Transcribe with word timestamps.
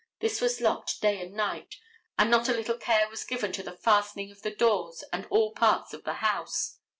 This 0.19 0.41
was 0.41 0.59
locked 0.59 0.99
day 0.99 1.21
and 1.21 1.35
night, 1.35 1.75
and 2.17 2.31
not 2.31 2.49
a 2.49 2.53
little 2.55 2.75
care 2.79 3.07
was 3.07 3.23
given 3.23 3.51
to 3.51 3.61
the 3.61 3.77
fastening 3.77 4.31
of 4.31 4.41
the 4.41 4.49
doors 4.49 5.03
and 5.13 5.27
all 5.29 5.51
parts 5.51 5.93
of 5.93 6.05
the 6.05 6.13
house. 6.25 6.79